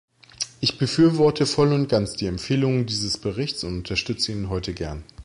[0.61, 5.03] Ich befürworte voll und ganz die Empfehlungen dieses Berichts und unterstütze ihn heute gern.